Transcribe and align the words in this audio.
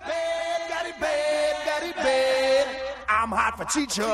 bad, 0.00 0.68
got 0.68 0.86
it 0.86 1.00
bad, 1.00 1.66
got 1.66 1.82
it 1.82 1.96
bad. 1.96 2.76
I'm 3.08 3.30
hot 3.30 3.56
for 3.56 3.64
teacher. 3.64 4.04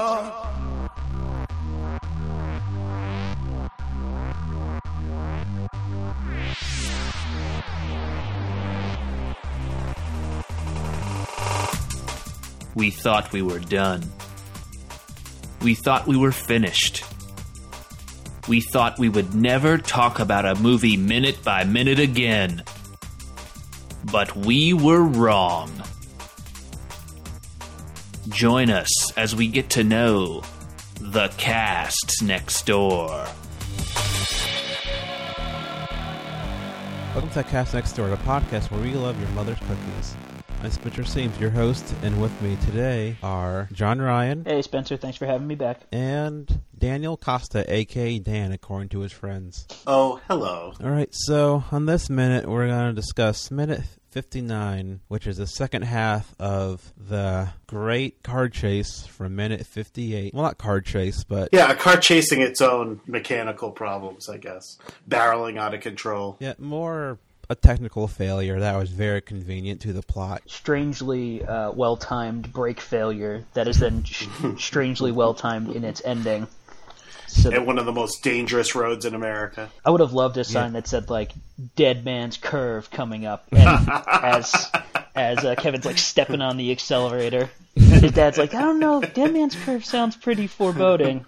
We 12.75 12.91
thought 12.91 13.33
we 13.33 13.41
were 13.41 13.61
done. 13.61 14.03
We 15.63 15.75
thought 15.75 16.09
we 16.09 16.17
were 16.17 16.33
finished. 16.33 17.05
We 18.49 18.61
thought 18.61 18.99
we 18.99 19.09
would 19.09 19.35
never 19.35 19.79
talk 19.79 20.19
about 20.19 20.45
a 20.45 20.57
movie 20.57 20.97
minute 20.97 21.43
by 21.45 21.65
minute 21.65 22.01
again. 22.01 22.65
But 24.11 24.35
we 24.37 24.73
were 24.73 25.03
wrong. 25.03 25.71
Join 28.29 28.71
us 28.71 29.13
as 29.17 29.35
we 29.35 29.49
get 29.49 29.71
to 29.71 29.85
know 29.85 30.43
the 31.01 31.29
cast 31.37 32.23
next 32.23 32.67
door. 32.67 33.27
Welcome 37.15 37.31
to 37.31 37.45
Cast 37.45 37.75
Next 37.75 37.93
Door, 37.93 38.09
the 38.11 38.17
podcast 38.19 38.71
where 38.73 38.81
we 38.81 38.93
love 38.95 39.19
your 39.21 39.29
mother's 39.31 39.59
cookies. 39.61 40.17
I'm 40.65 40.71
Spencer 40.71 41.05
Seams, 41.05 41.39
your 41.39 41.51
host, 41.51 41.95
and 42.03 42.23
with 42.23 42.41
me 42.41 42.57
today 42.65 43.19
are 43.23 43.69
John 43.71 44.01
Ryan 44.01 44.47
Hey 44.47 44.63
Spencer, 44.63 44.97
thanks 44.97 45.19
for 45.19 45.27
having 45.27 45.47
me 45.47 45.57
back. 45.57 45.83
and 45.93 46.63
Daniel 46.79 47.19
Costa, 47.19 47.71
aka 47.71 48.19
Dan, 48.19 48.51
according 48.51 48.89
to 48.91 49.01
his 49.01 49.13
friends. 49.13 49.67
Oh, 49.87 50.21
hello. 50.27 50.73
All 50.83 50.91
right, 50.91 51.11
so 51.13 51.65
on 51.71 51.85
this 51.85 52.09
minute, 52.09 52.47
we're 52.49 52.67
going 52.67 52.95
to 52.95 52.99
discuss 52.99 53.51
minute 53.51 53.83
59, 54.11 55.01
which 55.09 55.27
is 55.27 55.37
the 55.37 55.47
second 55.47 55.83
half 55.83 56.35
of 56.39 56.93
the 56.97 57.49
great 57.67 58.23
card 58.23 58.53
chase 58.53 59.05
from 59.07 59.37
minute 59.37 59.67
58. 59.67 60.33
Well, 60.33 60.45
not 60.45 60.57
card 60.57 60.87
chase, 60.87 61.25
but 61.25 61.51
Yeah, 61.53 61.71
a 61.71 61.75
car 61.75 61.99
chasing 61.99 62.41
its 62.41 62.61
own 62.63 63.01
mechanical 63.07 63.71
problems, 63.71 64.29
I 64.29 64.39
guess. 64.39 64.79
Barreling 65.09 65.59
out 65.59 65.75
of 65.75 65.81
control. 65.81 66.37
yeah, 66.41 66.55
more 66.59 67.19
a 67.49 67.55
technical 67.55 68.09
failure 68.09 68.61
that 68.61 68.77
was 68.77 68.91
very 68.91 69.21
convenient 69.21 69.81
to 69.83 69.93
the 69.93 70.03
plot. 70.03 70.43
Strangely 70.47 71.45
uh, 71.45 71.73
well-timed 71.73 72.53
brake 72.53 72.81
failure 72.81 73.45
that 73.55 73.69
is 73.69 73.79
then 73.79 74.05
sh- 74.05 74.27
strangely 74.59 75.13
well-timed 75.13 75.71
in 75.75 75.85
its 75.85 76.03
ending. 76.05 76.47
So 77.27 77.51
At 77.53 77.67
one 77.67 77.79
of 77.79 77.87
the 77.87 77.93
most 77.93 78.23
dangerous 78.23 78.75
roads 78.75 79.05
in 79.05 79.15
America. 79.15 79.69
I 79.85 79.91
would 79.91 80.01
have 80.01 80.13
loved 80.13 80.37
a 80.37 80.45
sign 80.45 80.75
that 80.75 80.87
said 80.87 81.11
like 81.11 81.33
"Dead 81.75 82.05
Man's 82.05 82.37
Curve" 82.37 82.91
coming 82.93 83.27
up, 83.27 83.47
and 83.51 83.89
as 84.07 84.71
as 85.17 85.45
uh, 85.45 85.57
Kevin's 85.57 85.85
like 85.85 85.99
stepping 85.99 86.41
on 86.41 86.57
the 86.59 86.71
accelerator, 86.71 87.51
his 87.75 88.13
dad's 88.13 88.39
like, 88.39 88.55
"I 88.55 88.61
don't 88.61 88.79
know, 88.79 89.01
Dead 89.01 89.33
Man's 89.33 89.57
Curve 89.57 89.85
sounds 89.85 90.17
pretty 90.17 90.47
foreboding." 90.47 91.25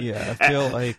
Yeah, 0.00 0.34
I 0.38 0.48
feel 0.48 0.68
like 0.70 0.96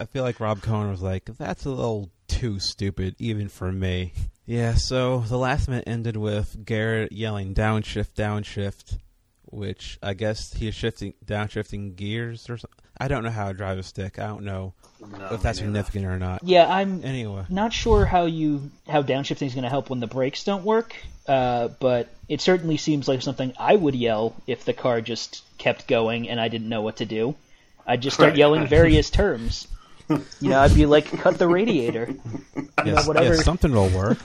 I 0.00 0.04
feel 0.06 0.22
like 0.24 0.40
Rob 0.40 0.62
Cohen 0.62 0.90
was 0.90 1.02
like, 1.02 1.24
"That's 1.38 1.64
a 1.64 1.70
little 1.70 2.10
too 2.28 2.58
stupid, 2.58 3.16
even 3.18 3.48
for 3.48 3.72
me." 3.72 4.12
Yeah. 4.50 4.76
So 4.76 5.18
the 5.28 5.36
last 5.36 5.68
minute 5.68 5.84
ended 5.86 6.16
with 6.16 6.64
Garrett 6.64 7.12
yelling 7.12 7.52
"downshift, 7.54 8.14
downshift," 8.16 8.96
which 9.44 9.98
I 10.02 10.14
guess 10.14 10.54
he 10.54 10.68
is 10.68 10.74
shifting, 10.74 11.12
downshifting 11.26 11.96
gears 11.96 12.48
or 12.48 12.56
something. 12.56 12.78
I 12.98 13.08
don't 13.08 13.24
know 13.24 13.30
how 13.30 13.48
to 13.48 13.54
drive 13.54 13.76
a 13.76 13.82
stick. 13.82 14.18
I 14.18 14.26
don't 14.26 14.44
know 14.44 14.72
No, 15.00 15.28
if 15.32 15.42
that's 15.42 15.60
me 15.60 15.66
neither. 15.66 15.84
significant 15.84 16.06
or 16.06 16.18
not. 16.18 16.42
Yeah, 16.44 16.66
I'm 16.66 17.04
Anyway, 17.04 17.44
not 17.50 17.74
sure 17.74 18.06
how 18.06 18.24
you 18.24 18.70
how 18.88 19.02
downshifting 19.02 19.46
is 19.48 19.52
going 19.54 19.64
to 19.64 19.68
help 19.70 19.90
when 19.90 20.00
the 20.00 20.06
brakes 20.06 20.44
don't 20.44 20.64
work, 20.64 20.96
uh, 21.26 21.68
but 21.78 22.08
it 22.30 22.40
certainly 22.40 22.78
seems 22.78 23.06
like 23.06 23.20
something 23.20 23.52
I 23.58 23.76
would 23.76 23.94
yell 23.94 24.34
if 24.46 24.64
the 24.64 24.72
car 24.72 25.02
just 25.02 25.42
kept 25.58 25.86
going 25.86 26.28
and 26.30 26.40
I 26.40 26.48
didn't 26.48 26.70
know 26.70 26.80
what 26.80 26.96
to 26.96 27.04
do. 27.04 27.34
I'd 27.86 28.00
just 28.00 28.14
start 28.16 28.30
Right, 28.30 28.38
yelling 28.38 28.66
various 28.78 29.10
terms. 29.10 29.68
You 30.40 30.50
know, 30.50 30.60
I'd 30.60 30.74
be 30.74 30.86
like, 30.86 31.06
"Cut 31.06 31.38
the 31.38 31.46
radiator." 31.46 32.14
yes, 32.84 33.06
whatever. 33.06 33.34
yes, 33.34 33.44
something 33.44 33.72
will 33.72 33.90
work. 33.90 34.18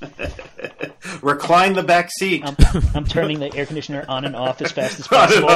Recline 1.22 1.74
the 1.74 1.84
back 1.84 2.10
seat. 2.10 2.42
I'm, 2.44 2.56
I'm 2.94 3.04
turning 3.04 3.38
the 3.38 3.54
air 3.54 3.66
conditioner 3.66 4.04
on 4.08 4.24
and 4.24 4.34
off 4.34 4.60
as 4.60 4.72
fast 4.72 4.98
as 4.98 5.06
possible. 5.06 5.48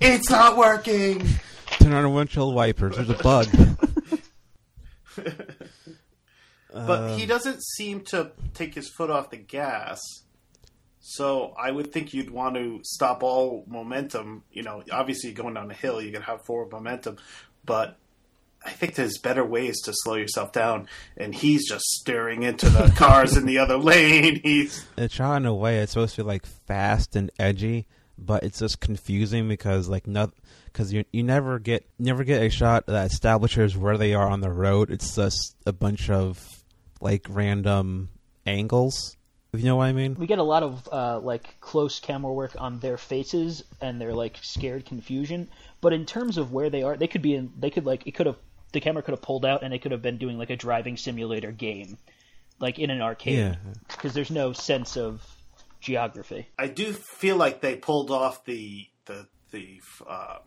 it's 0.00 0.30
not 0.30 0.56
working. 0.56 1.26
Turn 1.80 1.92
on 1.92 2.04
the 2.04 2.08
windshield 2.08 2.54
wipers. 2.54 2.96
There's 2.96 3.10
a 3.10 3.14
bug. 3.14 3.48
Uh, 6.72 6.86
but 6.86 7.18
he 7.18 7.26
doesn't 7.26 7.62
seem 7.62 8.02
to 8.02 8.32
take 8.54 8.74
his 8.74 8.88
foot 8.88 9.10
off 9.10 9.30
the 9.30 9.36
gas. 9.36 10.00
So 11.00 11.54
I 11.58 11.70
would 11.70 11.92
think 11.92 12.14
you'd 12.14 12.30
want 12.30 12.54
to 12.56 12.80
stop 12.84 13.22
all 13.22 13.64
momentum. 13.66 14.44
You 14.52 14.62
know, 14.62 14.82
obviously 14.92 15.32
going 15.32 15.54
down 15.54 15.70
a 15.70 15.74
hill, 15.74 16.00
you 16.00 16.12
can 16.12 16.22
have 16.22 16.44
forward 16.44 16.70
momentum, 16.70 17.16
but 17.64 17.98
I 18.64 18.70
think 18.70 18.94
there's 18.94 19.18
better 19.18 19.44
ways 19.44 19.80
to 19.82 19.92
slow 19.94 20.16
yourself 20.16 20.52
down. 20.52 20.86
And 21.16 21.34
he's 21.34 21.68
just 21.68 21.84
staring 21.84 22.42
into 22.42 22.68
the 22.68 22.88
cars 22.96 23.36
in 23.36 23.46
the 23.46 23.58
other 23.58 23.76
lane. 23.76 24.40
He's 24.44 24.86
it's 24.96 25.14
shot 25.14 25.36
in 25.36 25.46
a 25.46 25.54
way 25.54 25.78
it's 25.78 25.92
supposed 25.92 26.16
to 26.16 26.22
be 26.22 26.28
like 26.28 26.44
fast 26.44 27.16
and 27.16 27.30
edgy, 27.38 27.86
but 28.18 28.42
it's 28.42 28.58
just 28.58 28.80
confusing 28.80 29.48
because 29.48 29.88
like 29.88 30.06
not 30.06 30.32
because 30.66 30.92
you 30.92 31.04
you 31.10 31.22
never 31.22 31.58
get 31.58 31.86
never 31.98 32.22
get 32.22 32.42
a 32.42 32.50
shot 32.50 32.86
that 32.86 33.10
establishes 33.10 33.76
where 33.76 33.96
they 33.96 34.14
are 34.14 34.28
on 34.28 34.40
the 34.40 34.50
road. 34.50 34.90
It's 34.90 35.16
just 35.16 35.56
a 35.64 35.72
bunch 35.72 36.10
of 36.10 36.62
like 37.00 37.26
random 37.30 38.10
angles. 38.46 39.16
If 39.52 39.60
you 39.60 39.66
know 39.66 39.76
what 39.76 39.86
I 39.86 39.92
mean? 39.92 40.14
We 40.14 40.28
get 40.28 40.38
a 40.38 40.44
lot 40.44 40.62
of 40.62 40.88
uh, 40.92 41.18
like 41.18 41.58
close 41.60 41.98
camera 41.98 42.32
work 42.32 42.54
on 42.56 42.78
their 42.78 42.96
faces 42.96 43.64
and 43.80 44.00
their 44.00 44.14
like 44.14 44.38
scared 44.42 44.86
confusion. 44.86 45.48
But 45.80 45.92
in 45.92 46.06
terms 46.06 46.38
of 46.38 46.52
where 46.52 46.70
they 46.70 46.82
are, 46.82 46.96
they 46.96 47.08
could 47.08 47.22
be 47.22 47.34
in. 47.34 47.52
They 47.58 47.70
could 47.70 47.84
like 47.84 48.06
it 48.06 48.12
could 48.12 48.26
have 48.26 48.36
the 48.72 48.80
camera 48.80 49.02
could 49.02 49.12
have 49.12 49.22
pulled 49.22 49.44
out 49.44 49.62
and 49.62 49.72
they 49.72 49.78
could 49.78 49.92
have 49.92 50.02
been 50.02 50.18
doing 50.18 50.38
like 50.38 50.50
a 50.50 50.56
driving 50.56 50.96
simulator 50.96 51.52
game, 51.52 51.98
like 52.60 52.78
in 52.78 52.90
an 52.90 53.00
arcade, 53.00 53.38
Yeah. 53.38 53.54
because 53.88 54.12
there's 54.14 54.30
no 54.30 54.52
sense 54.52 54.96
of 54.96 55.22
geography. 55.80 56.46
I 56.58 56.68
do 56.68 56.92
feel 56.92 57.36
like 57.36 57.60
they 57.60 57.76
pulled 57.76 58.10
off 58.10 58.44
the 58.44 58.86
the 59.06 59.26
the 59.50 59.80
uh, 60.08 60.38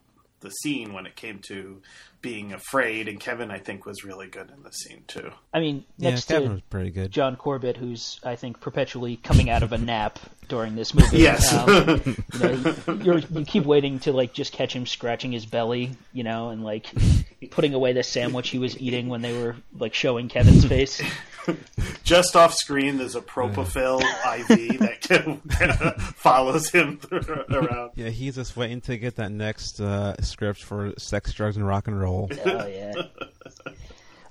the 0.42 0.50
scene 0.50 0.94
when 0.94 1.06
it 1.06 1.16
came 1.16 1.40
to 1.48 1.82
being 2.24 2.54
afraid, 2.54 3.08
and 3.08 3.20
Kevin 3.20 3.52
I 3.52 3.60
think 3.60 3.86
was 3.86 4.04
really 4.04 4.28
good 4.28 4.50
in 4.50 4.64
the 4.64 4.72
scene 4.72 5.04
too. 5.06 5.30
I 5.54 5.60
mean, 5.60 5.84
Yeah, 5.98 6.12
next 6.12 6.30
Kevin 6.30 6.48
to 6.48 6.54
was 6.56 6.62
pretty 6.72 6.90
good. 6.90 7.12
John 7.12 7.36
Corbett, 7.36 7.78
who's 7.78 8.20
I 8.24 8.36
think 8.36 8.60
perpetually 8.60 9.18
coming 9.18 9.52
out 9.52 9.62
of 9.62 9.72
a 9.74 9.78
nap 9.78 10.18
during 10.48 10.76
this 10.76 10.94
movie. 10.96 11.20
Yes. 11.20 11.54
Um, 11.54 11.68
you 12.34 12.40
know, 12.40 12.52
you, 12.52 12.94
you're, 13.04 13.18
you 13.20 13.46
keep 13.46 13.66
waiting 13.66 14.00
to 14.00 14.14
like 14.14 14.34
just 14.34 14.54
catch 14.54 14.76
him 14.76 14.86
scratching 14.88 15.32
his 15.32 15.46
belly, 15.46 15.92
you 16.14 16.24
know, 16.24 16.50
and 16.50 16.64
like 16.64 16.88
putting 17.52 17.74
away 17.74 17.94
the 17.94 18.04
sandwich 18.04 18.50
he 18.50 18.58
was 18.60 18.80
eating 18.80 19.10
when 19.10 19.22
they 19.22 19.38
were 19.40 19.56
like 19.78 19.94
showing 19.94 20.30
Kevin's 20.30 20.66
face. 20.66 21.02
Just 22.04 22.36
off 22.38 22.54
screen, 22.54 22.98
there's 22.98 23.16
a 23.16 23.22
propofol 23.22 24.02
IV 24.02 24.80
that 24.80 25.96
follows 26.16 26.70
him 26.70 27.00
around. 27.12 27.92
Yeah, 27.96 28.10
he's 28.10 28.36
just 28.36 28.56
waiting 28.56 28.80
to 28.82 28.98
get 28.98 29.18
that 29.18 29.32
next 29.32 29.82
uh, 29.82 30.16
script 30.22 30.64
for 30.64 30.94
Sex, 30.98 31.34
Drugs, 31.34 31.58
and 31.58 31.68
Rock 31.68 31.88
and 31.88 32.00
Roll. 32.00 32.13
Oh 32.14 32.28
yeah. 32.68 32.94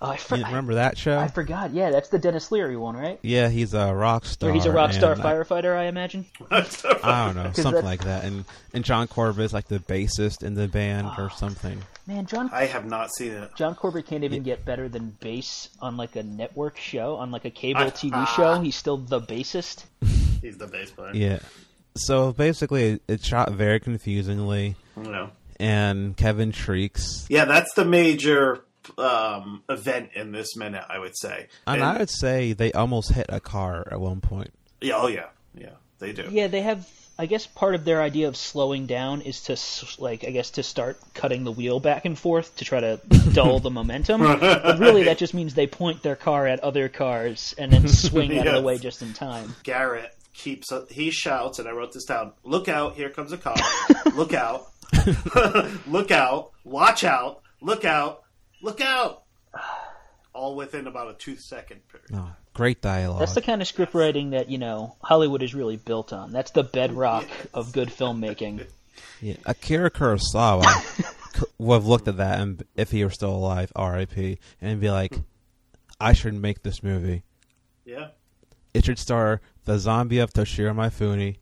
Oh, 0.04 0.10
I, 0.10 0.16
for- 0.16 0.34
You 0.36 0.44
remember 0.44 0.74
that 0.74 0.98
show? 0.98 1.16
I, 1.16 1.24
I 1.24 1.28
forgot. 1.28 1.72
Yeah, 1.72 1.90
that's 1.90 2.08
the 2.08 2.18
Denis 2.18 2.50
Leary 2.50 2.76
one, 2.76 2.96
right? 2.96 3.20
yeah, 3.22 3.48
he's 3.48 3.72
a 3.72 3.94
rock 3.94 4.24
star. 4.24 4.50
Or 4.50 4.52
he's 4.52 4.64
a 4.66 4.72
rock 4.72 4.92
star 4.92 5.12
and 5.12 5.22
I- 5.22 5.32
firefighter, 5.32 5.76
I 5.76 5.84
imagine. 5.84 6.26
I 6.50 6.60
don't 7.26 7.36
know, 7.36 7.52
something 7.52 7.62
that's- 7.72 7.84
like 7.84 8.02
that. 8.04 8.24
And 8.24 8.44
and 8.74 8.84
John 8.84 9.06
Corbett's 9.06 9.52
like 9.52 9.68
the 9.68 9.78
bassist 9.78 10.42
in 10.42 10.54
the 10.54 10.66
band 10.66 11.06
or 11.18 11.26
Ah. 11.30 11.34
something. 11.36 11.80
Man, 12.08 12.26
John 12.26 12.50
I 12.52 12.64
have 12.66 12.84
not 12.84 13.14
seen 13.14 13.30
it. 13.30 13.50
John 13.54 13.76
Corbett 13.76 14.06
can't 14.06 14.24
even 14.24 14.42
get 14.42 14.64
better 14.64 14.88
than 14.88 15.16
bass 15.20 15.68
on 15.80 15.96
like 15.96 16.16
a 16.16 16.24
network 16.24 16.78
show, 16.78 17.14
on 17.16 17.30
like 17.30 17.44
a 17.44 17.50
cable 17.50 17.82
TV 17.92 18.26
show. 18.34 18.60
He's 18.60 18.74
still 18.74 18.96
the 18.96 19.20
bassist. 19.20 19.84
He's 20.40 20.58
the 20.58 20.66
bass 20.66 20.90
player. 20.90 21.12
Yeah. 21.14 21.38
So 21.94 22.32
basically, 22.32 22.98
it- 23.06 23.22
shot 23.24 23.52
very 23.52 23.78
confusingly, 23.78 24.74
You 24.96 25.02
know. 25.04 25.30
And 25.58 26.16
Kevin 26.16 26.52
shrieks. 26.52 27.26
Yeah, 27.28 27.44
that's 27.44 27.72
the 27.74 27.84
major 27.84 28.64
um, 28.98 29.62
event 29.68 30.10
in 30.14 30.32
this 30.32 30.56
minute, 30.56 30.84
I 30.88 30.98
would 30.98 31.16
say. 31.16 31.48
And 31.66 31.80
And- 31.80 31.84
I 31.84 31.98
would 31.98 32.10
say 32.10 32.52
they 32.52 32.72
almost 32.72 33.12
hit 33.12 33.26
a 33.28 33.40
car 33.40 33.86
at 33.90 34.00
one 34.00 34.20
point. 34.20 34.52
yeah, 34.80 34.94
oh 34.96 35.06
yeah, 35.08 35.26
yeah, 35.54 35.70
they 35.98 36.12
do. 36.12 36.28
Yeah, 36.30 36.48
they 36.48 36.62
have. 36.62 36.88
I 37.18 37.26
guess 37.26 37.46
part 37.46 37.74
of 37.74 37.84
their 37.84 38.00
idea 38.02 38.26
of 38.26 38.36
slowing 38.38 38.86
down 38.86 39.20
is 39.20 39.42
to 39.42 40.02
like 40.02 40.24
I 40.24 40.30
guess 40.30 40.50
to 40.52 40.62
start 40.62 40.98
cutting 41.14 41.44
the 41.44 41.52
wheel 41.52 41.78
back 41.78 42.04
and 42.06 42.18
forth 42.18 42.56
to 42.56 42.64
try 42.64 42.80
to 42.80 43.00
dull 43.32 43.60
the 43.60 43.70
momentum. 43.70 44.22
But 44.40 44.78
really, 44.80 45.04
that 45.04 45.18
just 45.18 45.34
means 45.34 45.54
they 45.54 45.66
point 45.66 46.02
their 46.02 46.16
car 46.16 46.46
at 46.46 46.60
other 46.60 46.88
cars 46.88 47.54
and 47.58 47.70
then 47.70 47.86
swing 48.06 48.36
out 48.38 48.46
of 48.48 48.54
the 48.54 48.62
way 48.62 48.78
just 48.78 49.02
in 49.02 49.12
time. 49.12 49.54
Garrett 49.62 50.10
keeps 50.34 50.72
he 50.90 51.10
shouts, 51.10 51.58
and 51.60 51.68
I 51.68 51.72
wrote 51.72 51.92
this 51.92 52.06
down. 52.06 52.32
Look 52.44 52.68
out! 52.68 52.94
Here 52.94 53.10
comes 53.10 53.30
a 53.32 53.36
car. 53.38 53.54
look 54.14 54.32
out! 54.32 54.71
look 55.86 56.10
out! 56.10 56.52
Watch 56.64 57.04
out! 57.04 57.42
Look 57.60 57.84
out! 57.84 58.22
Look 58.62 58.80
out! 58.80 59.22
All 60.34 60.56
within 60.56 60.86
about 60.86 61.10
a 61.10 61.14
two 61.14 61.36
second 61.36 61.80
period. 61.88 62.10
Oh, 62.14 62.34
Great 62.54 62.82
dialogue. 62.82 63.20
That's 63.20 63.34
the 63.34 63.42
kind 63.42 63.62
of 63.62 63.68
script 63.68 63.94
writing 63.94 64.30
that 64.30 64.50
you 64.50 64.58
know 64.58 64.96
Hollywood 65.02 65.42
is 65.42 65.54
really 65.54 65.76
built 65.76 66.12
on. 66.12 66.32
That's 66.32 66.50
the 66.50 66.62
bedrock 66.62 67.26
of 67.54 67.72
good 67.72 67.88
filmmaking. 67.88 68.66
Yeah, 69.22 69.36
Akira 69.46 69.90
Kurosawa 69.90 70.64
would 71.58 71.74
have 71.74 71.86
looked 71.86 72.08
at 72.08 72.18
that 72.18 72.40
and 72.40 72.62
if 72.76 72.90
he 72.90 73.02
were 73.04 73.10
still 73.10 73.34
alive, 73.34 73.72
R.I.P., 73.74 74.38
and 74.60 74.80
be 74.80 74.90
like, 74.90 75.18
"I 75.98 76.12
should 76.12 76.34
make 76.34 76.62
this 76.62 76.82
movie. 76.82 77.22
Yeah. 77.86 78.08
It 78.74 78.84
should 78.84 78.98
star 78.98 79.40
the 79.64 79.78
zombie 79.78 80.18
of 80.18 80.32
Toshiro 80.32 80.74
Mifune, 80.74 81.36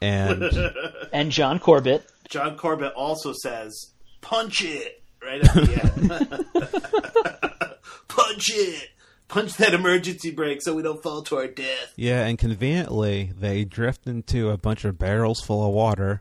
and 0.00 0.42
And 1.12 1.30
John 1.30 1.58
Corbett, 1.58 2.04
John 2.28 2.56
Corbett 2.56 2.92
also 2.94 3.32
says, 3.32 3.92
"Punch 4.20 4.64
it!" 4.64 5.02
Right 5.22 5.42
at 5.44 5.54
the 5.54 5.82
end. 5.84 7.72
Punch 8.08 8.50
it! 8.54 8.88
Punch 9.28 9.54
that 9.56 9.72
emergency 9.72 10.30
brake 10.30 10.60
so 10.62 10.74
we 10.74 10.82
don't 10.82 11.02
fall 11.02 11.22
to 11.22 11.36
our 11.36 11.46
death. 11.46 11.92
yeah, 11.96 12.26
and 12.26 12.38
conveniently 12.38 13.32
they 13.38 13.64
drift 13.64 14.06
into 14.06 14.50
a 14.50 14.58
bunch 14.58 14.84
of 14.84 14.98
barrels 14.98 15.40
full 15.40 15.66
of 15.66 15.72
water, 15.72 16.20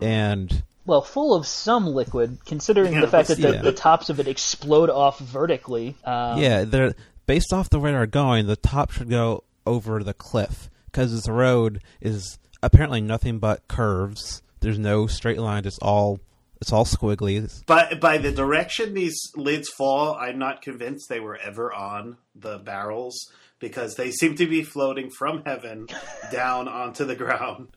and 0.00 0.62
well, 0.86 1.02
full 1.02 1.34
of 1.34 1.46
some 1.46 1.86
liquid, 1.86 2.38
considering 2.46 2.92
Yeah, 2.94 3.00
the 3.00 3.08
fact 3.08 3.28
that 3.28 3.38
the, 3.38 3.54
yeah. 3.54 3.62
the 3.62 3.72
tops 3.72 4.10
of 4.10 4.20
it 4.20 4.28
explode 4.28 4.90
off 4.90 5.18
vertically. 5.18 5.96
Um, 6.04 6.38
yeah, 6.38 6.64
they're 6.64 6.94
based 7.26 7.52
off 7.52 7.68
the 7.70 7.80
way 7.80 7.90
they're 7.90 8.06
going. 8.06 8.46
The 8.46 8.56
top 8.56 8.92
should 8.92 9.10
go 9.10 9.42
over 9.66 10.02
the 10.04 10.14
cliff 10.14 10.70
because 10.86 11.12
this 11.12 11.28
road 11.28 11.82
is 12.00 12.38
apparently 12.62 13.00
nothing 13.00 13.38
but 13.38 13.66
curves. 13.68 14.42
There's 14.60 14.78
no 14.78 15.06
straight 15.06 15.38
line. 15.38 15.64
It's 15.64 15.78
all 15.78 16.20
it's 16.60 16.72
all 16.72 16.84
squiggly. 16.84 17.64
By 17.66 17.94
by 17.94 18.18
the 18.18 18.32
direction 18.32 18.94
these 18.94 19.18
lids 19.36 19.68
fall, 19.68 20.14
I'm 20.14 20.38
not 20.38 20.60
convinced 20.62 21.08
they 21.08 21.20
were 21.20 21.36
ever 21.38 21.72
on 21.72 22.18
the 22.34 22.58
barrels 22.58 23.30
because 23.58 23.94
they 23.96 24.10
seem 24.10 24.34
to 24.36 24.46
be 24.46 24.62
floating 24.62 25.10
from 25.10 25.42
heaven 25.44 25.86
down 26.32 26.66
onto 26.68 27.04
the 27.04 27.14
ground. 27.14 27.68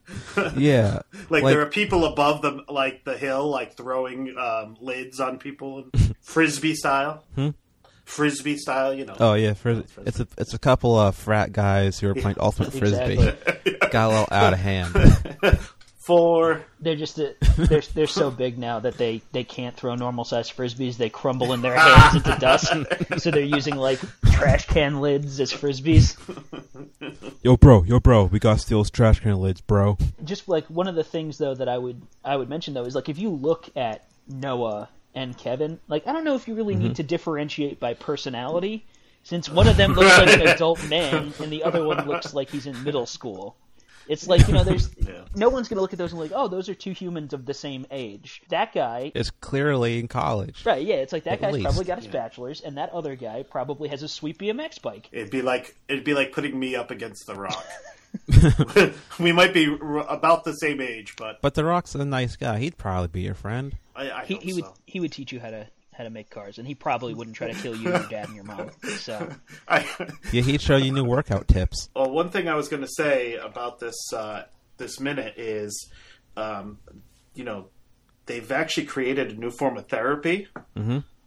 Yeah, 0.56 1.02
like, 1.30 1.44
Like- 1.44 1.54
there 1.54 1.62
are 1.62 1.70
people 1.70 2.06
above 2.06 2.42
them, 2.42 2.62
like 2.70 3.04
the 3.06 3.18
hill, 3.18 3.50
like 3.50 3.76
throwing 3.78 4.34
um, 4.38 4.76
lids 4.82 5.20
on 5.20 5.38
people, 5.40 5.86
frisbee 6.22 6.76
style. 6.76 7.26
Frisbee 8.06 8.58
style, 8.58 8.94
you 8.94 9.06
know. 9.06 9.16
Oh 9.18 9.34
yeah, 9.34 9.54
fris- 9.54 9.84
it's 10.06 10.20
a 10.20 10.28
it's 10.38 10.54
a 10.54 10.60
couple 10.60 11.00
of 11.00 11.16
frat 11.16 11.54
guys 11.54 12.00
who 12.00 12.10
are 12.10 12.14
playing 12.16 12.36
ultimate 12.38 12.74
frisbee. 12.74 13.14
Exactly. 13.14 13.73
Got 13.94 14.08
a 14.08 14.10
little 14.10 14.28
out 14.32 14.54
of 14.54 14.60
hand. 14.60 15.60
Four. 15.98 16.64
They're 16.80 16.96
just 16.96 17.20
uh 17.20 17.34
they're 17.56 17.84
they're 17.94 18.08
so 18.08 18.32
big 18.32 18.58
now 18.58 18.80
that 18.80 18.98
they 18.98 19.22
they 19.34 19.44
can't 19.44 19.78
throw 19.78 19.94
normal 19.94 20.26
sized 20.26 20.58
frisbees. 20.58 20.98
They 20.98 21.12
crumble 21.12 21.54
in 21.54 21.62
their 21.62 21.76
hands 21.78 22.16
into 22.16 22.36
dust. 22.40 22.74
So 23.20 23.30
they're 23.30 23.44
using 23.44 23.76
like 23.76 24.00
trash 24.32 24.66
can 24.66 25.00
lids 25.00 25.40
as 25.40 25.54
frisbees. 25.54 26.18
Yo, 27.44 27.56
bro, 27.56 27.84
yo, 27.84 28.00
bro, 28.00 28.24
we 28.24 28.40
got 28.40 28.54
to 28.54 28.60
steal 28.60 28.80
his 28.80 28.90
trash 28.90 29.20
can 29.20 29.36
lids, 29.36 29.62
bro. 29.62 30.00
Just 30.24 30.48
like 30.48 30.66
one 30.72 30.88
of 30.88 30.96
the 30.96 31.04
things 31.04 31.38
though 31.38 31.54
that 31.54 31.70
I 31.70 31.78
would 31.78 32.02
I 32.26 32.36
would 32.36 32.50
mention 32.50 32.74
though 32.74 32.86
is 32.86 32.96
like 32.96 33.10
if 33.10 33.20
you 33.20 33.30
look 33.30 33.70
at 33.76 34.08
Noah 34.28 34.90
and 35.14 35.38
Kevin, 35.38 35.80
like 35.88 36.08
I 36.08 36.14
don't 36.14 36.24
know 36.24 36.34
if 36.34 36.48
you 36.48 36.56
really 36.56 36.76
need 36.76 36.96
to 36.96 37.04
differentiate 37.04 37.80
by 37.80 37.94
personality, 37.94 38.88
since 39.22 39.50
one 39.50 39.68
of 39.68 39.78
them 39.78 39.94
looks 39.94 40.18
like 40.18 40.34
an 40.34 40.48
adult 40.48 40.84
man 40.90 41.32
and 41.40 41.52
the 41.52 41.64
other 41.64 41.86
one 41.86 42.08
looks 42.08 42.34
like 42.34 42.50
he's 42.50 42.66
in 42.66 42.84
middle 42.84 43.06
school. 43.06 43.56
It's 44.08 44.28
like 44.28 44.48
you 44.48 44.54
know, 44.54 44.64
there's 44.64 44.90
Yeah. 45.08 45.24
no 45.36 45.50
one's 45.50 45.68
gonna 45.70 45.82
look 45.82 45.94
at 45.94 46.00
those 46.00 46.12
and 46.12 46.20
like, 46.22 46.32
oh, 46.34 46.48
those 46.48 46.70
are 46.70 46.74
two 46.76 46.92
humans 46.92 47.34
of 47.34 47.46
the 47.46 47.54
same 47.54 47.86
age. 47.92 48.42
That 48.50 48.74
guy 48.74 49.12
is 49.16 49.32
clearly 49.32 50.00
in 50.00 50.08
college. 50.08 50.66
Right, 50.66 50.86
yeah, 50.86 50.96
it's 50.96 51.14
like 51.14 51.24
that 51.26 51.34
At 51.34 51.42
guy's 51.42 51.54
least. 51.54 51.64
probably 51.66 51.86
got 51.86 51.98
his 52.00 52.08
bachelor's, 52.08 52.62
and 52.62 52.78
that 52.78 52.90
other 52.92 53.16
guy 53.16 53.44
probably 53.44 53.90
has 53.90 54.04
a 54.04 54.08
sweet 54.08 54.38
BMX 54.38 54.82
bike. 54.82 55.10
it'd 55.12 55.32
be 55.32 55.42
like 55.42 55.76
it'd 55.88 56.04
be 56.04 56.14
like 56.14 56.32
putting 56.32 56.58
me 56.60 56.76
up 56.76 56.92
against 56.92 57.28
the 57.28 57.36
rock. 57.36 57.66
we 59.20 59.32
might 59.32 59.54
be 59.54 59.68
r- 59.82 60.08
about 60.08 60.44
the 60.44 60.54
same 60.54 60.80
age, 60.82 61.16
but 61.18 61.42
But 61.42 61.56
The 61.56 61.64
Rock's 61.66 61.96
a 61.96 62.06
nice 62.06 62.36
guy. 62.36 62.60
He'd 62.60 62.78
probably 62.78 63.08
be 63.08 63.22
your 63.22 63.34
friend. 63.34 63.76
I, 63.96 64.12
I 64.12 64.26
He, 64.26 64.36
hope 64.36 64.44
he 64.44 64.54
would 64.54 64.66
he 64.86 65.00
would 65.00 65.12
teach 65.12 65.32
you 65.32 65.40
how 65.40 65.50
to 65.50 65.68
how 65.94 66.04
to 66.04 66.10
make 66.10 66.30
cars, 66.30 66.58
and 66.58 66.68
he 66.68 66.76
probably 66.76 67.14
wouldn't 67.14 67.36
try 67.36 67.52
to 67.52 67.60
kill 67.62 67.76
you, 67.76 67.90
your 67.90 68.08
dad, 68.10 68.28
and 68.28 68.36
your 68.36 68.44
mom. 68.44 68.72
So 68.98 69.30
I, 69.68 69.86
Yeah, 70.32 70.42
he'd 70.42 70.62
show 70.62 70.78
you 70.78 70.92
new 70.92 71.04
workout 71.04 71.48
tips. 71.48 71.90
Well, 71.96 72.12
one 72.12 72.30
thing 72.30 72.48
I 72.48 72.56
was 72.56 72.68
going 72.68 72.82
to 72.84 72.90
say 72.90 73.36
about 73.36 73.80
this 73.80 73.96
uh, 74.14 74.44
this 74.78 75.00
minute 75.00 75.36
is, 75.38 75.90
um, 76.36 76.80
you 77.36 77.44
know, 77.44 77.68
they've 78.26 78.52
actually 78.52 78.86
created 78.86 79.32
a 79.32 79.36
new 79.36 79.52
form 79.52 79.78
of 79.78 79.88
therapy, 79.88 80.48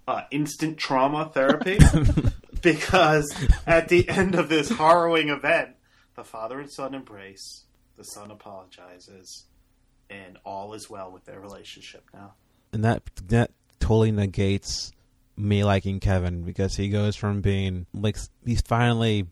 uh, 0.08 0.22
instant 0.30 0.78
trauma 0.78 1.30
therapy, 1.32 1.78
because 2.62 3.32
at 3.66 3.88
the 3.88 4.08
end 4.08 4.34
of 4.34 4.48
this 4.48 4.68
harrowing 4.70 5.28
event, 5.28 5.70
the 6.14 6.24
father 6.24 6.58
and 6.60 6.70
son 6.70 6.94
embrace, 6.94 7.64
the 7.96 8.02
son 8.04 8.30
apologizes, 8.30 9.44
and 10.10 10.38
all 10.44 10.74
is 10.74 10.88
well 10.88 11.10
with 11.10 11.24
their 11.24 11.40
relationship 11.40 12.04
now. 12.14 12.34
and 12.72 12.84
that 12.84 13.02
that 13.28 13.50
totally 13.86 14.10
negates 14.10 14.90
me 15.36 15.62
liking 15.62 16.00
Kevin 16.00 16.42
because 16.42 16.74
he 16.74 16.88
goes 16.88 17.14
from 17.14 17.40
being 17.40 17.86
like 17.94 18.16
he's 18.44 18.60
finally 18.62 19.26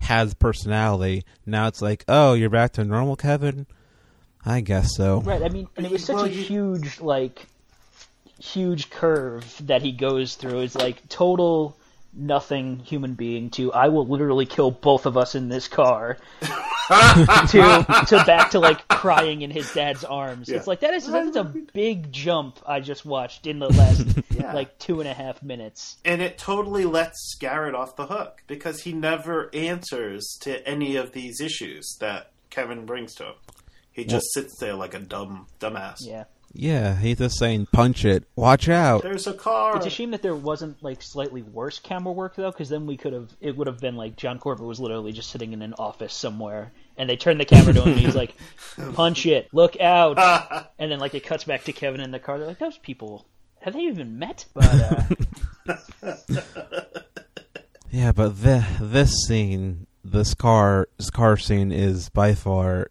has 0.00 0.32
personality. 0.32 1.22
Now 1.44 1.66
it's 1.66 1.82
like, 1.82 2.04
oh, 2.08 2.32
you're 2.32 2.48
back 2.48 2.72
to 2.72 2.84
normal, 2.84 3.16
Kevin. 3.16 3.66
I 4.44 4.62
guess 4.62 4.96
so. 4.96 5.20
right, 5.20 5.42
I 5.42 5.50
mean, 5.50 5.68
and 5.76 5.84
it 5.84 5.92
was 5.92 6.02
such 6.02 6.16
Well, 6.16 6.24
a 6.24 6.28
huge 6.28 6.98
like 7.00 7.44
huge 8.38 8.88
curve 8.88 9.60
that 9.66 9.82
he 9.82 9.92
goes 9.92 10.34
through. 10.34 10.60
It's 10.60 10.74
like 10.74 11.06
total 11.10 11.76
nothing 12.12 12.78
human 12.80 13.14
being 13.14 13.50
to 13.50 13.72
I 13.72 13.88
will 13.88 14.06
literally 14.06 14.46
kill 14.46 14.70
both 14.70 15.06
of 15.06 15.16
us 15.16 15.34
in 15.34 15.48
this 15.48 15.68
car 15.68 16.16
to 16.40 18.04
to 18.08 18.22
back 18.26 18.50
to 18.50 18.58
like 18.58 18.86
crying 18.88 19.42
in 19.42 19.50
his 19.50 19.72
dad's 19.72 20.04
arms. 20.04 20.48
It's 20.48 20.66
like 20.66 20.80
that 20.80 20.94
is 20.94 21.06
that's 21.06 21.36
a 21.36 21.44
big 21.44 22.10
jump 22.12 22.58
I 22.66 22.80
just 22.80 23.04
watched 23.04 23.46
in 23.46 23.58
the 23.58 23.68
last 23.68 24.06
Yeah. 24.30 24.52
like 24.52 24.78
two 24.78 25.00
and 25.00 25.08
a 25.08 25.14
half 25.14 25.42
minutes. 25.42 25.98
And 26.04 26.20
it 26.22 26.38
totally 26.38 26.84
lets 26.84 27.36
Garrett 27.38 27.74
off 27.74 27.94
the 27.96 28.06
hook 28.06 28.42
because 28.46 28.82
he 28.82 28.92
never 28.92 29.50
answers 29.54 30.36
to 30.42 30.66
any 30.66 30.96
of 30.96 31.12
these 31.12 31.40
issues 31.40 31.96
that 32.00 32.32
Kevin 32.48 32.86
brings 32.86 33.14
to 33.16 33.24
him. 33.26 33.34
He 33.92 34.04
just 34.04 34.32
sits 34.32 34.58
there 34.58 34.74
like 34.74 34.94
a 34.94 34.98
dumb 35.00 35.46
dumbass. 35.60 35.98
Yeah. 36.00 36.24
Yeah, 36.52 36.96
he's 36.96 37.18
just 37.18 37.38
saying, 37.38 37.68
punch 37.72 38.04
it, 38.04 38.24
watch 38.34 38.68
out. 38.68 39.02
There's 39.02 39.28
a 39.28 39.32
car. 39.32 39.76
It's 39.76 39.86
a 39.86 39.90
shame 39.90 40.10
that 40.10 40.22
there 40.22 40.34
wasn't 40.34 40.82
like 40.82 41.00
slightly 41.00 41.42
worse 41.42 41.78
camera 41.78 42.12
work 42.12 42.34
though, 42.34 42.50
because 42.50 42.68
then 42.68 42.86
we 42.86 42.96
could 42.96 43.12
have 43.12 43.30
it 43.40 43.56
would 43.56 43.68
have 43.68 43.78
been 43.78 43.96
like 43.96 44.16
John 44.16 44.38
Corbett 44.38 44.66
was 44.66 44.80
literally 44.80 45.12
just 45.12 45.30
sitting 45.30 45.52
in 45.52 45.62
an 45.62 45.74
office 45.74 46.12
somewhere, 46.12 46.72
and 46.96 47.08
they 47.08 47.16
turned 47.16 47.38
the 47.40 47.44
camera 47.44 47.72
to 47.74 47.82
him, 47.82 47.92
and 47.92 48.00
he's 48.00 48.16
like, 48.16 48.34
"Punch 48.94 49.26
it, 49.26 49.48
look 49.52 49.80
out," 49.80 50.18
and 50.78 50.90
then 50.90 50.98
like 50.98 51.14
it 51.14 51.24
cuts 51.24 51.44
back 51.44 51.64
to 51.64 51.72
Kevin 51.72 52.00
in 52.00 52.10
the 52.10 52.18
car. 52.18 52.38
They're 52.38 52.48
like, 52.48 52.58
"Those 52.58 52.78
people 52.78 53.26
have 53.60 53.74
they 53.74 53.82
even 53.82 54.18
met?" 54.18 54.44
But 54.54 55.08
uh, 55.68 56.10
Yeah, 57.90 58.12
but 58.12 58.40
the, 58.40 58.64
this 58.80 59.12
scene, 59.26 59.86
this 60.04 60.34
car, 60.34 60.88
this 60.96 61.10
car 61.10 61.36
scene 61.36 61.72
is 61.72 62.08
by 62.08 62.34
far 62.34 62.90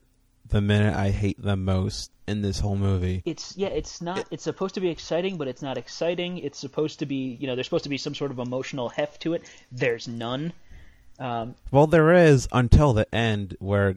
the 0.49 0.61
minute 0.61 0.95
I 0.95 1.11
hate 1.11 1.41
the 1.41 1.55
most 1.55 2.11
in 2.27 2.41
this 2.41 2.59
whole 2.59 2.75
movie. 2.75 3.23
it's 3.25 3.55
yeah, 3.57 3.69
it's 3.69 4.01
not. 4.01 4.27
It's 4.29 4.43
supposed 4.43 4.75
to 4.75 4.81
be 4.81 4.89
exciting, 4.89 5.37
but 5.37 5.47
it's 5.47 5.61
not 5.61 5.77
exciting. 5.77 6.37
It's 6.39 6.59
supposed 6.59 6.99
to 6.99 7.05
be 7.05 7.37
you 7.39 7.47
know 7.47 7.55
there's 7.55 7.67
supposed 7.67 7.85
to 7.85 7.89
be 7.89 7.97
some 7.97 8.13
sort 8.15 8.31
of 8.31 8.39
emotional 8.39 8.89
heft 8.89 9.21
to 9.23 9.33
it. 9.33 9.43
There's 9.71 10.07
none. 10.07 10.53
Um, 11.19 11.55
Well, 11.71 11.87
there 11.87 12.13
is 12.13 12.47
until 12.51 12.93
the 12.93 13.13
end 13.13 13.57
where, 13.59 13.95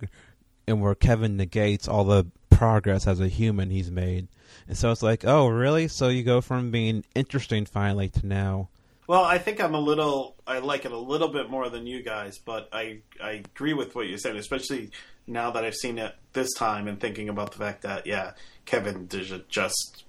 and 0.67 0.81
where 0.83 0.95
Kevin 0.95 1.37
negates 1.37 1.87
all 1.87 2.05
the 2.05 2.27
progress 2.51 3.07
as 3.07 3.21
a 3.21 3.29
human 3.29 3.71
he's 3.71 3.91
made, 3.91 4.29
and 4.67 4.77
so 4.77 4.91
it's 4.91 5.03
like, 5.03 5.25
oh, 5.25 5.47
really? 5.49 5.87
So 5.89 6.09
you 6.09 6.23
go 6.25 6.41
from 6.41 6.71
being 6.71 7.05
interesting 7.15 7.65
finally 7.65 8.09
to 8.09 8.27
now. 8.27 8.71
well, 9.07 9.23
I 9.25 9.39
think 9.39 9.61
I'm 9.63 9.75
a 9.75 9.81
little. 9.81 10.35
I 10.47 10.59
like 10.59 10.85
it 10.85 10.91
a 10.93 10.99
little 10.99 11.29
bit 11.29 11.49
more 11.51 11.69
than 11.69 11.87
you 11.87 12.03
guys, 12.03 12.39
but 12.39 12.69
I 12.73 12.99
I 13.23 13.33
agree 13.33 13.75
with 13.75 13.95
what 13.95 14.09
you're 14.09 14.19
saying, 14.19 14.37
especially 14.37 14.91
now 15.27 15.51
that 15.53 15.65
I've 15.65 15.75
seen 15.75 15.99
it 15.99 16.15
this 16.33 16.53
time 16.55 16.89
and 16.89 17.01
thinking 17.01 17.29
about 17.29 17.53
the 17.53 17.59
fact 17.59 17.83
that 17.83 18.07
yeah, 18.07 18.33
Kevin 18.65 19.07
did 19.07 19.49
just 19.49 20.05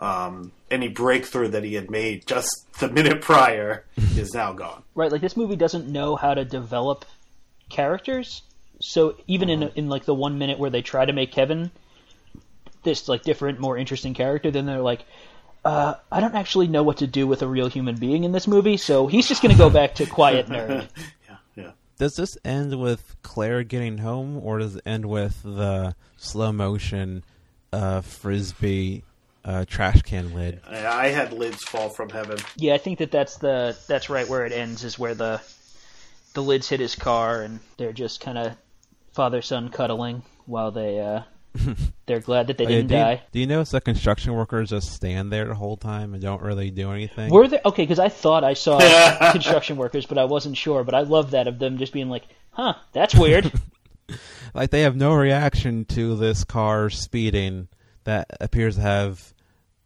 um, 0.00 0.52
any 0.70 0.88
breakthrough 0.88 1.48
that 1.48 1.62
he 1.62 1.74
had 1.74 1.90
made 1.90 2.26
just 2.26 2.48
the 2.80 2.88
minute 2.88 3.20
prior 3.20 3.84
is 4.16 4.32
now 4.32 4.52
gone. 4.52 4.82
right 4.94 5.12
like 5.12 5.20
this 5.20 5.36
movie 5.36 5.56
doesn't 5.56 5.88
know 5.88 6.16
how 6.16 6.32
to 6.32 6.44
develop 6.44 7.04
characters 7.68 8.42
so 8.80 9.14
even 9.26 9.50
in 9.50 9.62
in 9.76 9.88
like 9.88 10.06
the 10.06 10.14
one 10.14 10.38
minute 10.38 10.58
where 10.58 10.70
they 10.70 10.80
try 10.80 11.04
to 11.04 11.12
make 11.12 11.30
kevin 11.30 11.70
this 12.82 13.08
like 13.08 13.22
different 13.22 13.60
more 13.60 13.76
interesting 13.76 14.14
character 14.14 14.50
then 14.50 14.64
they're 14.64 14.80
like 14.80 15.04
uh, 15.62 15.94
I 16.10 16.20
don't 16.20 16.34
actually 16.34 16.68
know 16.68 16.82
what 16.82 16.98
to 16.98 17.06
do 17.06 17.26
with 17.26 17.42
a 17.42 17.46
real 17.46 17.68
human 17.68 17.96
being 17.96 18.24
in 18.24 18.32
this 18.32 18.46
movie, 18.46 18.78
so 18.78 19.06
he's 19.06 19.28
just 19.28 19.42
going 19.42 19.52
to 19.52 19.58
go 19.58 19.68
back 19.68 19.96
to 19.96 20.06
quiet 20.06 20.46
nerd. 20.46 20.88
Yeah, 22.00 22.06
yeah. 22.06 22.16
Does 22.16 22.16
this 22.16 22.38
end 22.44 22.80
with 22.80 23.16
Claire 23.22 23.62
getting 23.64 23.98
home, 23.98 24.36
or 24.42 24.58
does 24.58 24.76
it 24.76 24.82
end 24.86 25.06
with 25.06 25.42
the 25.42 25.94
slow 26.16 26.52
motion 26.52 27.24
uh, 27.72 28.00
frisbee 28.00 29.04
uh, 29.44 29.64
trash 29.66 30.02
can 30.02 30.34
lid? 30.34 30.60
I, 30.68 30.86
I 30.86 31.08
had 31.08 31.32
lids 31.32 31.62
fall 31.62 31.88
from 31.88 32.10
heaven. 32.10 32.38
Yeah, 32.56 32.74
I 32.74 32.78
think 32.78 32.98
that 32.98 33.10
that's 33.10 33.38
the 33.38 33.76
that's 33.88 34.10
right 34.10 34.28
where 34.28 34.46
it 34.46 34.52
ends 34.52 34.84
is 34.84 34.98
where 34.98 35.14
the 35.14 35.40
the 36.34 36.42
lids 36.42 36.68
hit 36.68 36.80
his 36.80 36.94
car, 36.94 37.42
and 37.42 37.60
they're 37.76 37.92
just 37.92 38.20
kind 38.20 38.38
of 38.38 38.56
father 39.12 39.42
son 39.42 39.68
cuddling 39.70 40.22
while 40.46 40.70
they 40.70 41.00
uh, 41.00 41.22
they're 42.06 42.20
glad 42.20 42.46
that 42.46 42.58
they 42.58 42.66
didn't 42.66 42.86
do, 42.86 42.94
you, 42.94 43.00
die. 43.00 43.22
do 43.32 43.40
you 43.40 43.46
notice 43.46 43.70
that 43.70 43.84
construction 43.84 44.34
workers 44.34 44.70
just 44.70 44.92
stand 44.92 45.32
there 45.32 45.46
the 45.46 45.54
whole 45.54 45.76
time 45.76 46.14
and 46.14 46.22
don't 46.22 46.42
really 46.42 46.70
do 46.70 46.92
anything? 46.92 47.30
Were 47.30 47.48
there 47.48 47.60
okay? 47.64 47.82
Because 47.82 47.98
I 47.98 48.08
thought 48.08 48.44
I 48.44 48.54
saw 48.54 48.78
construction 49.32 49.76
workers, 49.76 50.06
but 50.06 50.18
I 50.18 50.24
wasn't 50.24 50.56
sure. 50.56 50.84
But 50.84 50.94
I 50.94 51.00
love 51.00 51.32
that 51.32 51.48
of 51.48 51.58
them 51.58 51.78
just 51.78 51.92
being 51.92 52.08
like, 52.08 52.24
"Huh, 52.50 52.74
that's 52.92 53.14
weird." 53.14 53.50
like 54.54 54.70
they 54.70 54.82
have 54.82 54.96
no 54.96 55.14
reaction 55.14 55.84
to 55.86 56.16
this 56.16 56.44
car 56.44 56.88
speeding 56.88 57.68
that 58.04 58.28
appears 58.40 58.76
to 58.76 58.82
have 58.82 59.34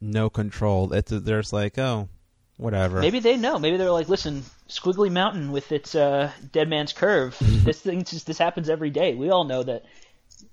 no 0.01 0.29
control. 0.29 0.93
It's 0.93 1.11
there's 1.11 1.53
like 1.53 1.79
oh 1.79 2.09
whatever. 2.59 3.01
Maybe 3.01 3.21
they 3.21 3.37
know. 3.37 3.59
Maybe 3.59 3.79
they're 3.79 3.91
like, 3.91 4.11
"Listen, 4.11 4.43
Squiggly 4.69 5.11
Mountain 5.11 5.51
with 5.51 5.73
its 5.73 5.95
uh, 5.95 6.31
dead 6.53 6.69
man's 6.69 6.93
curve. 6.93 7.37
this 7.41 7.81
thing 7.81 8.05
just 8.05 8.27
this 8.27 8.39
happens 8.39 8.69
every 8.69 8.91
day. 8.91 9.15
We 9.15 9.31
all 9.31 9.45
know 9.45 9.63
that." 9.63 9.85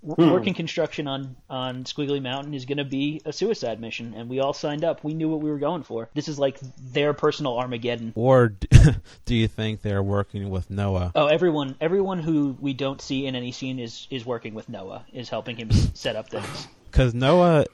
W 0.06 0.32
Working 0.32 0.54
construction 0.54 1.08
on 1.08 1.36
on 1.50 1.84
Squiggly 1.84 2.22
Mountain 2.22 2.54
is 2.54 2.66
going 2.66 2.80
to 2.80 2.86
be 2.86 3.22
a 3.26 3.32
suicide 3.32 3.80
mission, 3.80 4.14
and 4.16 4.30
we 4.30 4.40
all 4.40 4.54
signed 4.54 4.84
up. 4.84 5.04
We 5.04 5.14
knew 5.14 5.30
what 5.30 5.42
we 5.42 5.50
were 5.52 5.60
going 5.60 5.84
for. 5.84 6.10
This 6.14 6.28
is 6.28 6.40
like 6.40 6.60
their 6.80 7.14
personal 7.14 7.58
Armageddon. 7.58 8.14
Or 8.16 8.50
do 9.26 9.36
you 9.36 9.48
think 9.48 9.82
they're 9.82 10.02
working 10.02 10.50
with 10.50 10.70
Noah? 10.70 11.12
Oh, 11.14 11.28
everyone, 11.28 11.76
everyone 11.80 12.20
who 12.20 12.58
we 12.60 12.74
don't 12.74 13.02
see 13.02 13.28
in 13.28 13.36
any 13.36 13.52
scene 13.52 13.80
is 13.80 14.08
is 14.10 14.26
working 14.26 14.54
with 14.54 14.70
Noah, 14.70 15.06
is 15.14 15.30
helping 15.30 15.58
him 15.58 15.72
set 15.94 16.16
up 16.16 16.30
things. 16.30 16.68
Because 16.90 17.14
Noah 17.14 17.66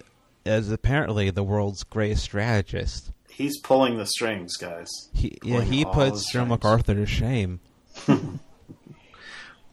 is 0.45 0.71
apparently 0.71 1.29
the 1.29 1.43
world's 1.43 1.83
greatest 1.83 2.23
strategist. 2.23 3.11
He's 3.29 3.59
pulling 3.59 3.97
the 3.97 4.05
strings, 4.05 4.57
guys. 4.57 4.89
He 5.13 5.37
yeah 5.43 5.61
he 5.61 5.85
puts 5.85 6.25
the 6.31 6.39
Joe. 6.39 6.45
MacArthur 6.45 6.95
to 6.95 7.05
shame. 7.05 7.59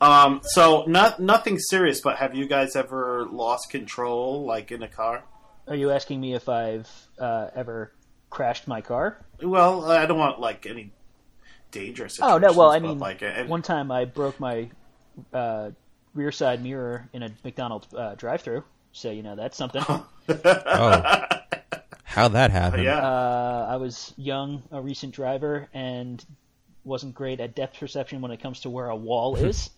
Um, 0.04 0.40
so 0.42 0.84
not 0.87 1.18
nothing 1.20 1.58
serious, 1.58 2.00
but 2.00 2.16
have 2.16 2.34
you 2.34 2.46
guys 2.46 2.76
ever 2.76 3.26
lost 3.30 3.70
control, 3.70 4.44
like 4.44 4.70
in 4.70 4.82
a 4.82 4.88
car? 4.88 5.23
Are 5.66 5.75
you 5.75 5.90
asking 5.90 6.20
me 6.20 6.34
if 6.34 6.49
I've 6.49 6.90
uh, 7.18 7.49
ever 7.54 7.92
crashed 8.28 8.68
my 8.68 8.82
car? 8.82 9.25
Well, 9.42 9.90
I 9.90 10.04
don't 10.04 10.18
want 10.18 10.40
like 10.40 10.66
any 10.66 10.92
dangerous. 11.70 12.18
Oh 12.20 12.37
no! 12.38 12.52
Well, 12.52 12.70
I 12.70 12.80
mean, 12.80 12.99
like 12.99 13.23
and- 13.23 13.49
one 13.49 13.62
time 13.62 13.90
I 13.90 14.04
broke 14.04 14.38
my 14.38 14.68
uh, 15.32 15.70
rear 16.12 16.32
side 16.32 16.62
mirror 16.62 17.08
in 17.14 17.23
a 17.23 17.30
McDonald's 17.42 17.92
uh, 17.94 18.14
drive-through. 18.16 18.62
So 18.92 19.11
you 19.11 19.23
know 19.23 19.37
that's 19.37 19.56
something. 19.56 19.82
Oh, 20.26 21.25
how'd 22.04 22.32
that 22.32 22.50
happened? 22.50 22.84
yeah, 22.84 22.96
uh, 22.99 23.66
I 23.68 23.76
was 23.76 24.14
young, 24.16 24.62
a 24.70 24.80
recent 24.80 25.14
driver, 25.14 25.68
and 25.75 26.25
wasn't 26.84 27.14
great 27.14 27.40
at 27.40 27.54
depth 27.54 27.78
perception 27.78 28.23
when 28.23 28.30
it 28.30 28.40
comes 28.40 28.61
to 28.61 28.70
where 28.70 28.88
a 28.88 28.96
wall 28.96 29.37
is. 29.49 29.68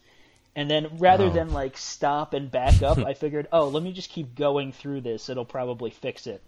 And 0.56 0.68
then 0.70 0.96
rather 0.98 1.26
Oh. 1.26 1.30
than 1.30 1.52
like 1.52 1.76
stop 1.76 2.32
and 2.34 2.50
back 2.50 2.82
up, 2.82 2.98
I 3.10 3.14
figured, 3.14 3.46
oh, 3.52 3.68
let 3.68 3.82
me 3.82 3.92
just 3.92 4.10
keep 4.10 4.34
going 4.34 4.72
through 4.72 5.02
this. 5.02 5.28
It'll 5.28 5.44
probably 5.44 5.90
fix 5.90 6.26
it. 6.26 6.42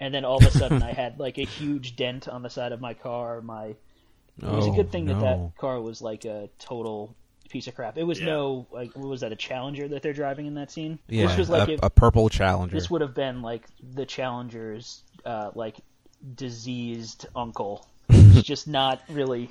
And 0.00 0.12
then 0.14 0.24
all 0.24 0.38
of 0.38 0.44
a 0.46 0.50
sudden, 0.50 0.82
I 0.82 0.92
had 0.92 1.20
like 1.20 1.36
a 1.38 1.44
huge 1.44 1.94
dent 1.94 2.26
on 2.26 2.42
the 2.42 2.48
side 2.50 2.72
of 2.72 2.80
my 2.80 2.94
car. 2.94 3.40
My 3.42 3.66
it 3.66 3.76
was 4.48 4.66
a 4.66 4.70
Oh, 4.70 4.74
good 4.74 4.90
thing 4.90 5.04
that 5.06 5.14
no. 5.18 5.20
that 5.20 5.60
car 5.60 5.78
was 5.80 6.00
like 6.00 6.24
a 6.24 6.48
total 6.58 7.14
piece 7.50 7.66
of 7.66 7.74
crap. 7.74 7.98
It 7.98 8.04
was 8.04 8.18
Yeah. 8.18 8.26
no 8.26 8.66
like 8.72 8.96
what 8.96 9.06
was 9.08 9.20
that 9.20 9.32
a 9.32 9.36
Challenger 9.36 9.88
that 9.88 10.02
they're 10.02 10.14
driving 10.14 10.46
in 10.46 10.54
that 10.54 10.70
scene? 10.70 10.98
Yeah, 11.08 11.26
this 11.26 11.36
was 11.36 11.50
like 11.50 11.68
a, 11.68 11.72
if, 11.74 11.80
a 11.82 11.90
purple 11.90 12.30
Challenger. 12.30 12.74
this 12.74 12.88
would 12.88 13.02
have 13.02 13.14
been 13.14 13.42
like 13.42 13.64
the 13.82 14.06
Challenger's 14.06 15.02
uh, 15.26 15.50
like 15.54 15.76
diseased 16.34 17.26
uncle. 17.36 17.86
It's 18.10 18.42
just 18.46 18.68
not 18.68 19.00
really 19.08 19.50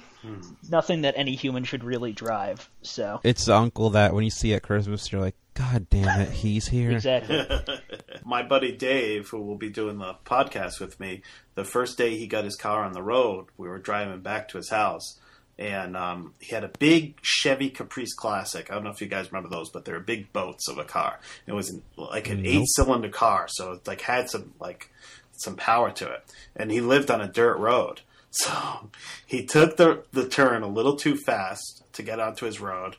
nothing 0.69 1.01
that 1.01 1.13
any 1.17 1.35
human 1.35 1.63
should 1.63 1.83
really 1.83 2.11
drive. 2.11 2.69
So 2.81 3.19
It's 3.23 3.45
the 3.45 3.55
uncle 3.55 3.91
that 3.91 4.13
when 4.13 4.23
you 4.23 4.29
see 4.29 4.53
at 4.53 4.63
Christmas, 4.63 5.11
you're 5.11 5.21
like, 5.21 5.35
God 5.53 5.89
damn 5.89 6.21
it, 6.21 6.29
he's 6.29 6.67
here. 6.67 6.91
exactly. 6.91 7.45
my 8.25 8.43
buddy 8.43 8.71
Dave, 8.71 9.29
who 9.29 9.41
will 9.41 9.57
be 9.57 9.69
doing 9.69 9.97
the 9.97 10.15
podcast 10.25 10.79
with 10.79 10.99
me, 10.99 11.21
the 11.55 11.65
first 11.65 11.97
day 11.97 12.15
he 12.17 12.27
got 12.27 12.43
his 12.45 12.55
car 12.55 12.83
on 12.83 12.93
the 12.93 13.01
road, 13.03 13.47
we 13.57 13.67
were 13.67 13.77
driving 13.79 14.21
back 14.21 14.47
to 14.49 14.57
his 14.57 14.69
house, 14.69 15.19
and 15.57 15.97
um, 15.97 16.33
he 16.39 16.55
had 16.55 16.63
a 16.63 16.71
big 16.79 17.15
Chevy 17.21 17.69
Caprice 17.69 18.13
Classic. 18.13 18.71
I 18.71 18.75
don't 18.75 18.85
know 18.85 18.91
if 18.91 19.01
you 19.01 19.07
guys 19.07 19.31
remember 19.31 19.49
those, 19.49 19.69
but 19.69 19.83
they're 19.83 19.99
big 19.99 20.31
boats 20.31 20.69
of 20.69 20.77
a 20.77 20.85
car. 20.85 21.19
It 21.45 21.51
was 21.51 21.69
an, 21.69 21.81
like 21.97 22.29
an 22.29 22.43
Nope. 22.43 22.53
eight-cylinder 22.55 23.09
car, 23.09 23.47
so 23.49 23.73
it 23.73 23.85
like 23.87 23.99
had 24.01 24.29
some 24.29 24.53
like 24.61 24.89
some 25.33 25.57
power 25.57 25.91
to 25.91 26.09
it, 26.09 26.23
and 26.55 26.71
he 26.71 26.79
lived 26.79 27.11
on 27.11 27.19
a 27.19 27.27
dirt 27.27 27.57
road. 27.57 27.99
So 28.31 28.89
he 29.25 29.45
took 29.45 29.77
the 29.77 30.03
the 30.11 30.27
turn 30.27 30.63
a 30.63 30.67
little 30.67 30.95
too 30.95 31.15
fast 31.15 31.83
to 31.93 32.03
get 32.03 32.19
onto 32.19 32.45
his 32.45 32.59
road. 32.59 32.95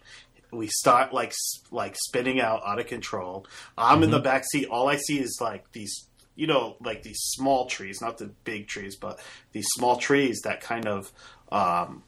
We 0.50 0.66
start 0.66 1.12
like 1.12 1.32
like 1.70 1.94
spinning 1.96 2.40
out 2.40 2.62
out 2.66 2.80
of 2.80 2.86
control. 2.86 3.46
I'm 3.78 4.02
in 4.02 4.10
the 4.10 4.18
back 4.18 4.44
seat. 4.50 4.66
All 4.68 4.88
I 4.88 4.96
see 4.96 5.20
is 5.20 5.38
like 5.40 5.70
these, 5.72 6.08
you 6.34 6.46
know, 6.48 6.76
like 6.80 7.04
these 7.04 7.20
small 7.20 7.66
trees, 7.66 8.00
not 8.00 8.18
the 8.18 8.30
big 8.44 8.66
trees, 8.66 8.96
but 8.96 9.20
these 9.52 9.66
small 9.76 9.96
trees 9.96 10.40
that 10.42 10.60
kind 10.60 10.88
of 10.88 11.12
um, 11.52 12.02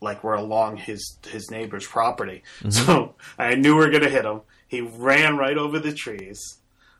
like 0.00 0.24
were 0.24 0.34
along 0.34 0.78
his 0.78 1.18
his 1.26 1.50
neighbor's 1.50 1.86
property. 1.86 2.42
So 2.70 3.14
I 3.38 3.54
knew 3.56 3.76
we 3.76 3.84
were 3.84 3.90
gonna 3.90 4.08
hit 4.08 4.24
him. 4.24 4.40
He 4.66 4.80
ran 4.80 5.36
right 5.36 5.58
over 5.58 5.78
the 5.78 5.92
trees, 5.92 6.40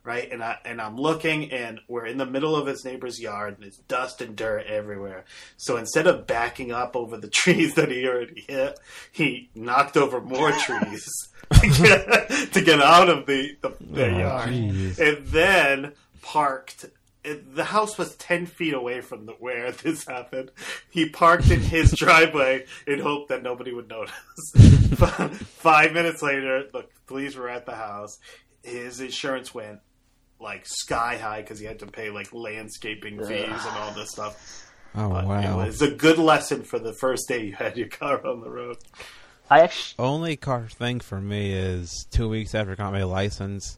right? 0.04 0.30
And 0.30 0.42
I 0.44 0.58
and 0.64 0.80
I'm 0.80 0.96
looking, 0.96 1.50
and 1.50 1.80
we're 1.88 2.06
in 2.06 2.18
the 2.18 2.26
middle 2.26 2.54
of 2.54 2.66
his 2.66 2.84
neighbor's 2.84 3.20
yard, 3.20 3.54
and 3.54 3.62
there's 3.64 3.78
dust 3.88 4.20
and 4.20 4.36
dirt 4.36 4.66
everywhere. 4.66 5.24
So 5.56 5.76
instead 5.76 6.06
of 6.06 6.26
backing 6.26 6.70
up 6.72 6.94
over 6.94 7.16
the 7.16 7.28
trees 7.32 7.74
that 7.74 7.90
he 7.90 8.06
already 8.06 8.44
hit, 8.46 8.78
he 9.12 9.50
knocked 9.54 9.96
over 9.96 10.20
more 10.20 10.52
trees 10.58 11.08
to, 11.60 11.68
get, 11.68 12.52
to 12.52 12.60
get 12.62 12.80
out 12.80 13.08
of 13.08 13.26
the 13.26 13.56
the, 13.60 13.72
the 13.80 14.06
Oh, 14.14 14.18
yard, 14.18 14.48
jeez. 14.50 14.98
and 14.98 15.26
then 15.26 15.92
parked. 16.22 16.86
It, 17.22 17.54
the 17.56 17.64
house 17.64 17.96
was 17.96 18.14
ten 18.16 18.44
feet 18.44 18.74
away 18.74 19.00
from 19.00 19.24
the, 19.24 19.32
where 19.32 19.72
this 19.72 20.06
happened. 20.06 20.50
He 20.90 21.08
parked 21.08 21.50
in 21.50 21.60
his 21.60 21.92
driveway 21.92 22.66
in 22.86 22.98
hope 22.98 23.28
that 23.28 23.42
nobody 23.42 23.72
would 23.72 23.88
notice. 23.88 24.12
Five 25.38 25.92
minutes 25.94 26.22
later, 26.22 26.64
the 26.70 26.84
police 27.06 27.34
were 27.34 27.48
at 27.48 27.64
the 27.66 27.74
house. 27.74 28.18
His 28.62 29.00
insurance 29.00 29.54
went 29.54 29.80
like 30.44 30.64
sky 30.66 31.16
high 31.16 31.40
because 31.40 31.58
he 31.58 31.66
had 31.66 31.80
to 31.80 31.86
pay 31.86 32.10
like 32.10 32.32
landscaping 32.32 33.18
fees 33.18 33.40
and 33.48 33.76
all 33.78 33.92
this 33.94 34.10
stuff. 34.10 34.60
Oh, 34.96 35.08
But 35.08 35.26
wow. 35.26 35.60
it 35.60 35.66
was 35.66 35.82
a 35.82 35.90
good 35.90 36.18
lesson 36.18 36.62
for 36.62 36.78
the 36.78 36.92
first 36.92 37.26
day 37.26 37.46
you 37.46 37.52
had 37.52 37.76
your 37.76 37.88
car 37.88 38.24
on 38.24 38.42
the 38.42 38.48
road. 38.48 38.76
I 39.50 39.62
actually 39.62 39.96
Only 40.04 40.36
car 40.36 40.68
thing 40.68 41.00
for 41.00 41.20
me 41.20 41.52
is 41.52 42.06
two 42.12 42.28
weeks 42.28 42.54
after 42.54 42.70
I 42.70 42.74
got 42.76 42.92
my 42.92 43.02
license, 43.02 43.76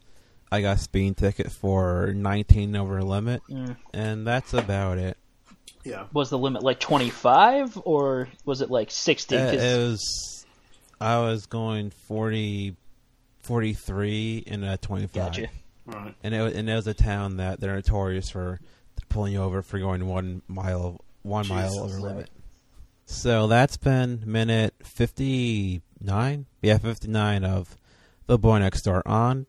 I 0.53 0.61
got 0.61 0.77
a 0.77 0.79
speeding 0.79 1.15
ticket 1.15 1.51
for 1.51 2.13
19 2.15 2.77
over 2.77 3.03
limit, 3.03 3.41
Mm. 3.49 3.77
and 3.95 4.27
that's 4.27 4.53
about 4.53 4.99
it. 4.99 5.17
Yeah. 5.85 6.05
was 6.13 6.29
the 6.29 6.37
limit 6.39 6.63
like 6.63 6.81
25 6.81 7.81
or 7.87 8.29
was 8.45 8.61
it 8.61 8.71
like 8.71 8.91
60? 8.91 9.37
Uh, 9.39 9.51
'Cause- 9.53 9.63
it 9.63 9.77
was, 9.79 10.47
I 11.01 11.19
was 11.21 11.47
going 11.47 11.93
40, 12.09 12.77
43 13.41 14.45
in 14.47 14.65
a 14.65 14.77
25. 14.77 15.15
gotcha. 15.15 15.49
Right. 15.87 16.15
And 16.23 16.35
it, 16.35 16.57
and 16.57 16.69
it 16.69 16.75
was 16.75 16.87
a 16.87 16.95
town 16.95 17.37
that 17.37 17.61
they're 17.61 17.75
notorious 17.75 18.31
for 18.31 18.61
pulling 19.09 19.33
you 19.33 19.43
over 19.43 19.63
for 19.63 19.79
going 19.79 20.07
one 20.07 20.43
mile 20.49 21.01
one 21.23 21.47
mile 21.49 21.69
Jesus. 21.69 21.83
over 21.83 22.01
limit. 22.01 22.31
So 23.05 23.47
that's 23.47 23.77
been 23.77 24.23
minute 24.27 24.75
fifty 24.83 25.83
nine, 26.01 26.47
yeah, 26.61 26.79
fifty 26.79 27.09
nine 27.09 27.45
of 27.45 27.77
the 28.27 28.39
boy 28.39 28.59
next 28.59 28.83
door 28.83 29.07
on 29.07 29.47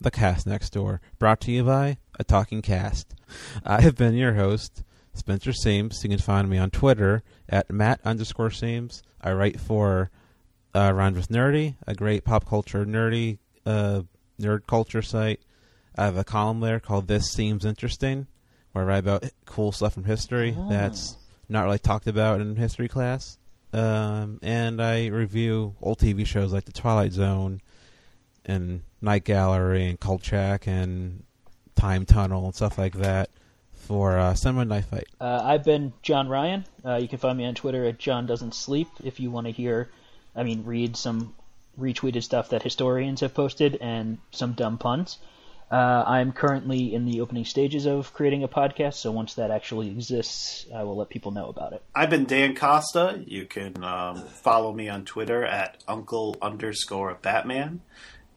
the 0.00 0.10
cast 0.10 0.46
next 0.46 0.70
door, 0.70 1.00
brought 1.18 1.40
to 1.42 1.50
you 1.50 1.64
by 1.64 1.98
a 2.18 2.24
talking 2.24 2.62
cast. 2.62 3.14
I 3.64 3.80
have 3.80 3.96
been 3.96 4.14
your 4.14 4.34
host, 4.34 4.82
Spencer 5.14 5.52
Seams. 5.52 6.00
You 6.02 6.10
can 6.10 6.18
find 6.18 6.48
me 6.48 6.58
on 6.58 6.70
Twitter 6.70 7.22
at 7.48 7.70
Matt 7.70 8.00
underscore 8.04 8.50
Seams. 8.50 9.02
I 9.20 9.32
write 9.32 9.58
for 9.58 10.10
uh, 10.74 10.92
Rhymes 10.92 11.16
with 11.16 11.28
Nerdy, 11.28 11.74
a 11.86 11.94
great 11.94 12.24
pop 12.24 12.46
culture 12.46 12.84
nerdy 12.84 13.38
uh, 13.66 14.02
nerd 14.40 14.66
culture 14.66 15.02
site. 15.02 15.40
I 15.98 16.04
have 16.04 16.16
a 16.16 16.24
column 16.24 16.60
there 16.60 16.78
called 16.78 17.08
"This 17.08 17.30
Seems 17.30 17.64
Interesting," 17.64 18.28
where 18.72 18.84
I 18.84 18.86
write 18.86 18.98
about 18.98 19.24
cool 19.46 19.72
stuff 19.72 19.94
from 19.94 20.04
history 20.04 20.56
that's 20.70 21.16
not 21.48 21.64
really 21.64 21.78
talked 21.78 22.06
about 22.06 22.40
in 22.40 22.54
history 22.56 22.88
class. 22.88 23.36
Um, 23.72 24.38
and 24.42 24.80
I 24.80 25.08
review 25.08 25.74
old 25.82 25.98
TV 25.98 26.24
shows 26.24 26.52
like 26.52 26.64
The 26.64 26.72
Twilight 26.72 27.12
Zone 27.12 27.60
and 28.44 28.82
Night 29.02 29.24
Gallery 29.24 29.86
and 29.86 30.00
Kolchak 30.00 30.66
and 30.66 31.24
Time 31.74 32.06
Tunnel 32.06 32.46
and 32.46 32.54
stuff 32.54 32.78
like 32.78 32.94
that 32.94 33.30
for 33.72 34.18
uh, 34.18 34.34
Cinema 34.34 34.64
Night 34.64 34.84
Fight. 34.84 35.08
Uh, 35.20 35.42
I've 35.44 35.64
been 35.64 35.92
John 36.02 36.28
Ryan. 36.28 36.64
Uh, 36.84 36.96
you 36.96 37.08
can 37.08 37.18
find 37.18 37.36
me 37.36 37.44
on 37.44 37.54
Twitter 37.54 37.84
at 37.84 37.98
John 37.98 38.26
Doesn't 38.26 38.54
Sleep 38.54 38.88
if 39.02 39.20
you 39.20 39.30
want 39.30 39.46
to 39.46 39.52
hear, 39.52 39.90
I 40.34 40.44
mean, 40.44 40.64
read 40.64 40.96
some 40.96 41.34
retweeted 41.78 42.22
stuff 42.22 42.50
that 42.50 42.62
historians 42.62 43.20
have 43.20 43.34
posted 43.34 43.76
and 43.80 44.18
some 44.30 44.52
dumb 44.52 44.78
puns. 44.78 45.18
Uh, 45.70 46.02
I'm 46.06 46.32
currently 46.32 46.94
in 46.94 47.04
the 47.04 47.20
opening 47.20 47.44
stages 47.44 47.86
of 47.86 48.14
creating 48.14 48.42
a 48.42 48.48
podcast, 48.48 48.94
so 48.94 49.12
once 49.12 49.34
that 49.34 49.50
actually 49.50 49.88
exists, 49.88 50.66
I 50.74 50.82
will 50.84 50.96
let 50.96 51.10
people 51.10 51.30
know 51.30 51.48
about 51.48 51.74
it. 51.74 51.82
I've 51.94 52.10
been 52.10 52.24
Dan 52.24 52.54
Costa. 52.54 53.22
You 53.26 53.44
can 53.44 53.82
um, 53.84 54.22
follow 54.22 54.72
me 54.72 54.88
on 54.88 55.04
Twitter 55.04 55.44
at 55.44 55.82
Uncle 55.86 56.36
underscore 56.40 57.18
Batman, 57.20 57.82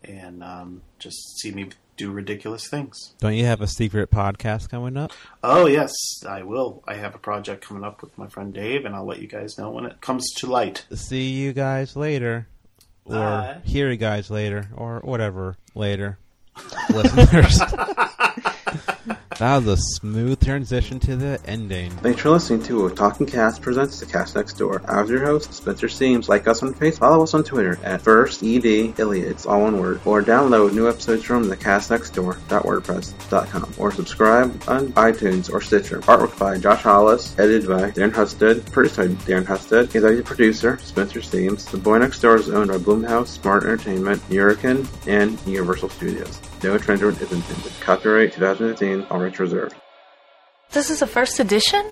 and 0.04 0.44
um, 0.44 0.82
just 1.00 1.40
see 1.40 1.52
me 1.52 1.70
do 1.98 2.12
ridiculous 2.12 2.68
things. 2.68 3.14
Don't 3.20 3.36
you 3.36 3.46
have 3.46 3.62
a 3.62 3.68
secret 3.68 4.10
podcast 4.10 4.70
coming 4.70 4.98
up? 4.98 5.12
Oh 5.44 5.68
yes, 5.68 5.94
I 6.28 6.44
will. 6.44 6.84
I 6.88 6.96
have 6.96 7.16
a 7.16 7.20
project 7.20 7.66
coming 7.66 7.84
up 7.84 8.02
with 8.02 8.18
my 8.18 8.28
friend 8.28 8.54
Dave, 8.54 8.86
and 8.86 8.96
I'll 8.96 9.06
let 9.06 9.22
you 9.22 9.28
guys 9.28 9.58
know 9.58 9.70
when 9.70 9.86
it 9.86 10.02
comes 10.02 10.30
to 10.38 10.48
light. 10.48 10.86
See 10.94 11.30
you 11.30 11.54
guys 11.54 11.96
later. 11.96 12.48
Or 13.06 13.16
Bye. 13.16 13.62
hear 13.64 13.90
you 13.90 13.98
guys 13.98 14.30
later. 14.30 14.70
Or 14.76 15.00
whatever 15.00 15.58
later. 15.76 16.18
Listeners. 16.90 17.62
that 19.42 19.66
was 19.66 19.68
a 19.68 19.78
smooth 19.96 20.40
transition 20.40 21.00
to 21.00 21.16
the 21.16 21.40
ending. 21.48 21.90
Thanks 21.90 22.22
for 22.22 22.30
listening 22.30 22.62
to 22.66 22.88
Talking 22.92 23.26
Cast 23.26 23.64
presents 23.64 24.00
The 24.00 24.06
Cast 24.06 24.36
Next 24.36 24.54
Door. 24.54 24.84
I 24.86 25.02
was 25.02 25.10
your 25.10 25.26
host, 25.26 25.52
Spencer 25.52 25.90
Seams. 25.90 26.30
Like 26.30 26.48
us 26.48 26.62
on 26.62 26.76
Facebook, 26.76 27.00
follow 27.00 27.24
us 27.24 27.34
on 27.34 27.44
Twitter 27.44 27.80
at 27.84 28.04
first 28.04 28.44
ed 28.44 28.94
Elliot, 29.00 29.48
all 29.48 29.64
one 29.64 29.80
word, 29.80 30.00
or 30.06 30.22
download 30.22 30.74
new 30.74 30.88
episodes 30.88 31.24
from 31.24 31.46
thecastnextdoor.wordpress.com, 31.46 33.74
or 33.80 33.92
subscribe 33.92 34.64
on 34.68 34.94
iTunes 34.94 35.52
or 35.52 35.60
Stitcher. 35.60 36.02
Artwork 36.02 36.38
by 36.38 36.60
Josh 36.60 36.84
Hollis, 36.84 37.34
edited 37.40 37.68
by 37.68 37.90
Darren 37.90 38.12
Husted, 38.12 38.64
produced 38.72 38.98
by 38.98 39.08
Darren 39.08 39.46
Husted, 39.46 39.86
executive 39.86 40.26
producer 40.26 40.78
Spencer 40.78 41.24
Seams. 41.24 41.66
The 41.66 41.78
Boy 41.78 41.98
Next 41.98 42.20
Door 42.20 42.36
is 42.36 42.50
owned 42.50 42.70
by 42.70 42.78
Blumhouse, 42.78 43.30
Smart 43.30 43.64
Entertainment, 43.64 44.22
Hurricane, 44.32 44.88
and 45.08 45.40
Universal 45.48 45.90
Studios. 45.90 46.40
No 46.64 46.74
infringement 46.74 47.20
is 47.22 47.32
intended. 47.32 47.72
Copyright 47.82 48.34
2015, 48.34 49.08
all 49.10 49.20
rights 49.20 49.40
reserved. 49.40 49.76
This 50.72 50.90
is 50.90 51.02
a 51.02 51.08
first 51.08 51.40
edition? 51.40 51.90